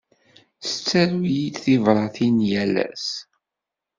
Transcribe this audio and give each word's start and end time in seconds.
Tettaru-yi-d 0.63 1.55
tibratin 1.63 2.37
yal 2.49 2.73
ass. 2.87 3.07